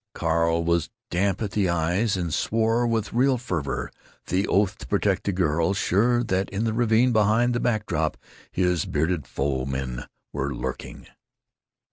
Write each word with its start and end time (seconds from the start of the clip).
Carl 0.15 0.63
was 0.63 0.89
damp 1.11 1.43
at 1.43 1.51
the 1.51 1.69
eyes, 1.69 2.17
and 2.17 2.33
swore 2.33 2.87
with 2.87 3.13
real 3.13 3.37
fervor 3.37 3.91
the 4.29 4.47
oath 4.47 4.75
to 4.79 4.87
protect 4.87 5.25
the 5.25 5.31
girl, 5.31 5.75
sure 5.75 6.23
that 6.23 6.49
in 6.49 6.63
the 6.63 6.73
ravine 6.73 7.13
behind 7.13 7.53
the 7.53 7.59
back 7.59 7.85
drop 7.85 8.17
his 8.51 8.85
bearded 8.85 9.27
foe 9.27 9.63
men 9.63 10.07
were 10.33 10.55
lurking. 10.55 11.05